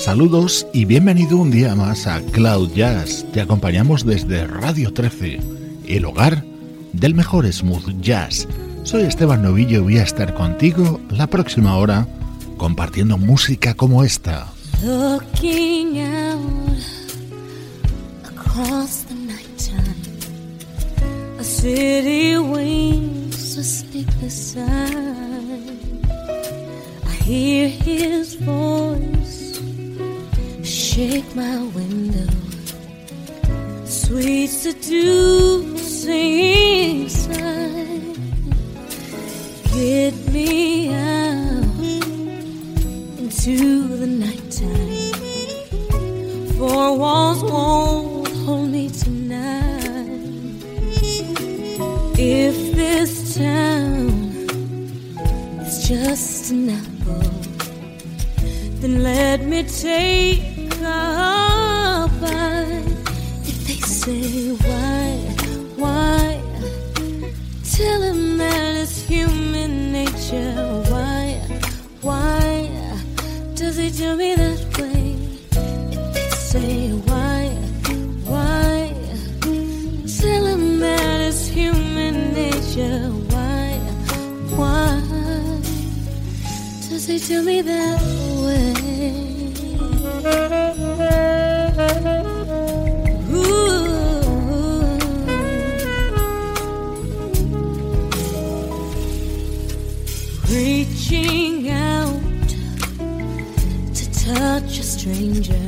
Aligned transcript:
Saludos 0.00 0.66
y 0.72 0.86
bienvenido 0.86 1.36
un 1.36 1.50
día 1.50 1.74
más 1.74 2.06
a 2.06 2.22
Cloud 2.22 2.70
Jazz. 2.72 3.26
Te 3.34 3.42
acompañamos 3.42 4.06
desde 4.06 4.46
Radio 4.46 4.94
13, 4.94 5.40
el 5.86 6.06
hogar 6.06 6.42
del 6.94 7.14
mejor 7.14 7.46
smooth 7.52 8.00
jazz. 8.00 8.48
Soy 8.82 9.02
Esteban 9.02 9.42
Novillo 9.42 9.80
y 9.80 9.82
voy 9.82 9.98
a 9.98 10.02
estar 10.02 10.32
contigo 10.32 11.02
la 11.10 11.26
próxima 11.26 11.76
hora 11.76 12.08
compartiendo 12.56 13.18
música 13.18 13.74
como 13.74 14.02
esta. 14.02 14.46
Shake 30.94 31.36
my 31.36 31.56
window, 31.76 32.26
sweet 33.84 34.48
seducing 34.48 35.78
sigh. 37.08 38.00
Get 39.72 40.14
me 40.32 40.92
out 40.92 41.62
into 43.20 43.56
the 43.98 44.06
nighttime. 44.08 45.14
Four 46.58 46.98
walls 46.98 47.40
won't 47.44 48.28
hold 48.44 48.70
me 48.70 48.88
tonight. 48.88 50.10
If 52.18 52.74
this 52.74 53.36
town 53.36 54.08
is 55.60 55.88
just 55.88 56.50
an 56.50 56.70
apple, 56.70 57.30
then 58.80 59.04
let 59.04 59.44
me 59.44 59.62
take 59.62 60.49
If 63.44 63.66
they 63.66 63.80
say 63.86 64.50
why, 64.52 65.12
why, 65.76 66.40
tell 67.70 68.00
that 68.00 68.76
it's 68.76 69.02
human 69.02 69.92
nature. 69.92 70.54
Why, 70.88 71.40
why 72.00 72.70
does 73.54 73.76
he 73.76 73.90
do 73.90 74.16
me 74.16 74.34
that 74.36 74.78
way? 74.78 75.16
If 75.92 76.14
they 76.14 76.30
say 76.30 76.90
why, 76.92 77.48
why, 78.24 78.94
tell 79.42 80.44
that 80.80 81.20
it's 81.20 81.46
human 81.46 82.32
nature. 82.32 83.10
Why, 83.28 83.78
why 84.56 85.00
does 86.88 87.06
he 87.06 87.18
do 87.18 87.42
me 87.42 87.60
that 87.60 88.00
way? 88.00 88.29
Touch 104.34 104.78
a 104.78 104.82
stranger. 104.82 105.66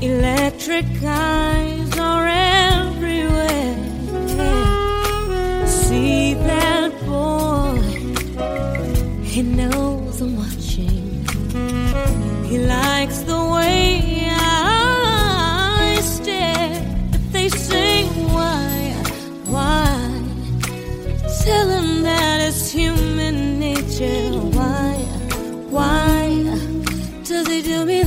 Electric 0.00 0.86
eyes 1.04 1.98
are 1.98 2.26
everywhere. 2.26 3.76
See 5.66 6.34
that 6.34 6.90
boy, 7.06 7.78
he 9.32 9.42
knows 9.42 10.20
I'm 10.22 10.36
watching. 10.36 11.26
He 12.50 12.58
likes 12.76 13.18
the 13.32 13.40
way 13.54 14.28
I 14.30 15.98
stare. 16.02 16.82
If 17.16 17.24
they 17.32 17.48
say 17.50 18.04
why, 18.34 18.94
why, 19.54 19.92
tell 21.44 21.68
him 21.68 21.79
They 27.50 27.62
do 27.62 27.84
me 27.84 27.99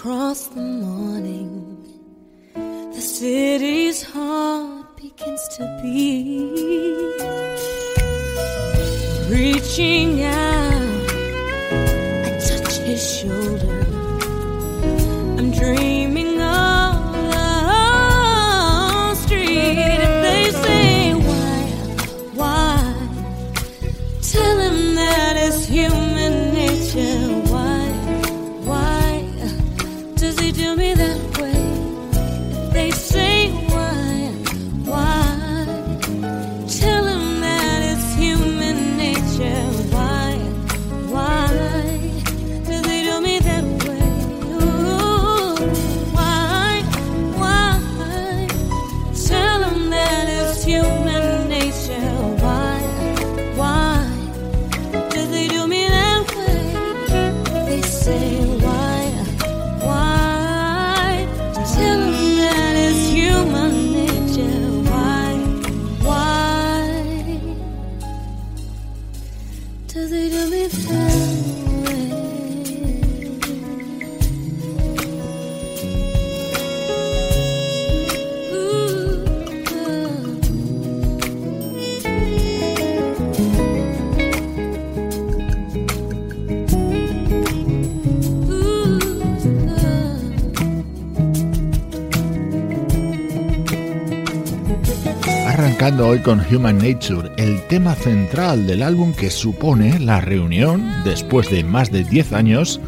across 0.00 0.46
the 0.46 0.62
morning, 0.62 1.76
the 2.54 3.00
city's 3.02 4.02
heart 4.02 4.96
begins 4.96 5.46
to 5.48 5.62
beat. 5.82 7.20
Reaching 9.28 10.24
out, 10.24 11.10
I 12.24 12.30
touch 12.48 12.78
his 12.78 13.02
shoulder. 13.18 13.84
I'm 15.38 15.50
dreaming 15.50 16.40
of 16.40 17.12
the 17.12 19.14
street. 19.16 19.78
If 20.06 20.12
they 20.24 20.44
say 20.64 21.12
why, 21.28 21.58
why? 22.40 22.78
Tell 24.22 24.58
him 24.60 24.94
that 24.94 25.36
it's 25.36 25.66
human 25.66 26.09
say 58.10 58.39
Hoy 95.98 96.20
con 96.20 96.40
Human 96.40 96.78
Nature, 96.78 97.30
el 97.36 97.60
tema 97.66 97.94
central 97.94 98.66
del 98.66 98.82
álbum 98.82 99.12
que 99.12 99.28
supone 99.28 99.98
la 99.98 100.20
reunión, 100.20 100.88
después 101.04 101.50
de 101.50 101.64
más 101.64 101.90
de 101.90 102.04
10 102.04 102.32
años, 102.32 102.80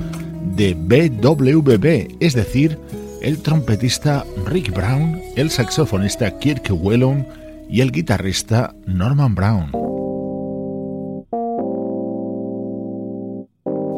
de 0.56 0.74
BWB, 0.74 2.16
es 2.20 2.34
decir, 2.34 2.78
el 3.20 3.38
trompetista 3.42 4.24
Rick 4.46 4.72
Brown, 4.72 5.20
el 5.36 5.50
saxofonista 5.50 6.38
Kirk 6.38 6.70
Whelan 6.70 7.26
y 7.68 7.80
el 7.80 7.90
guitarrista 7.90 8.72
Norman 8.86 9.34
Brown. 9.34 9.72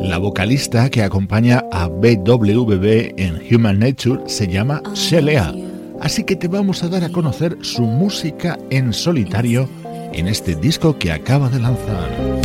La 0.01 0.19
vocalista 0.19 0.89
que 0.89 1.03
acompaña 1.03 1.63
a 1.71 1.89
BWB 1.89 3.15
en 3.17 3.41
Human 3.51 3.79
Nature 3.79 4.23
se 4.27 4.49
llama 4.49 4.83
Shelea, 4.95 5.53
así 6.05 6.23
que 6.25 6.37
te 6.37 6.47
vamos 6.47 6.85
a 6.85 6.89
dar 6.89 7.03
a 7.03 7.09
conocer 7.09 7.59
su 7.63 7.83
música 7.83 8.59
en 8.71 8.93
solitario 8.93 9.69
en 10.13 10.29
este 10.29 10.55
disco 10.55 10.99
que 10.99 11.11
acaba 11.11 11.49
de 11.49 11.59
lanzar. 11.59 12.43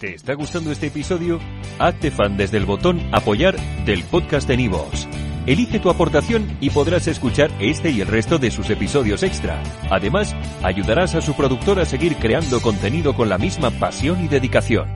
¿Te 0.00 0.14
está 0.14 0.34
gustando 0.34 0.70
este 0.70 0.86
episodio? 0.86 1.40
Hazte 1.78 2.10
fan 2.10 2.36
desde 2.36 2.58
el 2.58 2.66
botón 2.66 3.00
Apoyar 3.12 3.56
del 3.84 4.04
podcast 4.04 4.46
de 4.46 4.58
Nivos. 4.58 5.08
Elige 5.46 5.78
tu 5.78 5.90
aportación 5.90 6.56
y 6.60 6.70
podrás 6.70 7.06
escuchar 7.08 7.50
este 7.60 7.90
y 7.90 8.02
el 8.02 8.08
resto 8.08 8.38
de 8.38 8.50
sus 8.50 8.68
episodios 8.68 9.22
extra. 9.22 9.62
Además, 9.90 10.34
ayudarás 10.62 11.14
a 11.14 11.22
su 11.22 11.34
productor 11.34 11.80
a 11.80 11.86
seguir 11.86 12.16
creando 12.16 12.60
contenido 12.60 13.14
con 13.14 13.28
la 13.28 13.38
misma 13.38 13.70
pasión 13.70 14.24
y 14.24 14.28
dedicación. 14.28 14.95